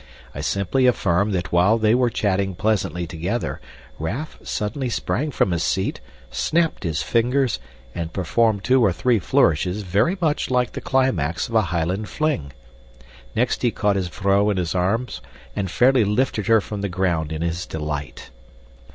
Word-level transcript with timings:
I 0.33 0.41
simply 0.41 0.87
affirm 0.87 1.29
that 1.33 1.51
while 1.51 1.77
they 1.77 1.93
were 1.93 2.09
chatting 2.09 2.55
pleasantly 2.55 3.05
together 3.05 3.61
Raff 3.99 4.39
suddenly 4.41 4.89
sprang 4.89 5.29
from 5.29 5.51
his 5.51 5.61
seat, 5.61 6.01
snapped 6.31 6.81
his 6.83 7.03
fingers, 7.03 7.59
and 7.93 8.11
performed 8.11 8.63
two 8.63 8.83
or 8.83 8.91
three 8.91 9.19
flourishes 9.19 9.83
very 9.83 10.17
much 10.19 10.49
like 10.49 10.71
the 10.71 10.81
climax 10.81 11.49
of 11.49 11.53
a 11.53 11.61
highland 11.69 12.09
fling. 12.09 12.51
Next 13.35 13.61
he 13.61 13.69
caught 13.69 13.95
his 13.95 14.07
vrouw 14.09 14.49
in 14.49 14.57
his 14.57 14.73
arms 14.73 15.21
and 15.55 15.69
fairly 15.69 16.03
lifted 16.03 16.47
her 16.47 16.61
from 16.61 16.81
the 16.81 16.89
ground 16.89 17.31
in 17.31 17.43
his 17.43 17.67
delight. 17.67 18.31